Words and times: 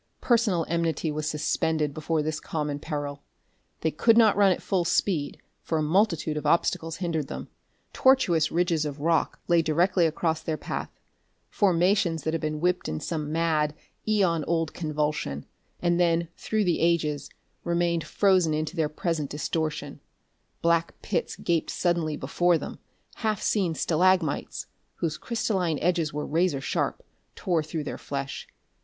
Personal 0.19 0.65
enmity 0.67 1.11
was 1.11 1.29
suspended 1.29 1.93
before 1.93 2.23
this 2.23 2.39
common 2.39 2.79
peril. 2.79 3.21
They 3.81 3.91
could 3.91 4.17
not 4.17 4.35
run 4.35 4.51
at 4.51 4.59
full 4.63 4.83
speed, 4.83 5.39
for 5.61 5.77
a 5.77 5.83
multitude 5.83 6.37
of 6.37 6.45
obstacles 6.47 6.95
hindered 6.97 7.27
them. 7.27 7.49
Tortuous 7.93 8.51
ridges 8.51 8.83
of 8.83 8.99
rock 8.99 9.39
lay 9.47 9.61
directly 9.61 10.07
across 10.07 10.41
their 10.41 10.57
path, 10.57 10.89
formations 11.51 12.23
that 12.23 12.33
had 12.33 12.41
been 12.41 12.59
whipped 12.59 12.89
in 12.89 12.99
some 12.99 13.31
mad, 13.31 13.75
eon 14.07 14.43
old 14.45 14.73
convulsion 14.73 15.45
and 15.83 15.99
then, 15.99 16.29
through 16.35 16.63
the 16.63 16.79
ages, 16.79 17.29
remained 17.63 18.03
frozen 18.03 18.55
into 18.55 18.75
their 18.75 18.89
present 18.89 19.29
distortion; 19.29 19.99
black 20.63 20.99
pits 21.03 21.35
gaped 21.35 21.69
suddenly 21.69 22.17
before 22.17 22.57
them; 22.57 22.79
half 23.17 23.39
seen 23.39 23.75
stalagmites, 23.75 24.65
whose 24.95 25.19
crystalline 25.19 25.77
edges 25.77 26.11
were 26.11 26.25
razor 26.25 26.59
sharp, 26.59 27.03
tore 27.35 27.61
through 27.61 27.81
to 27.81 27.85
their 27.85 27.99
flesh. 27.99 28.47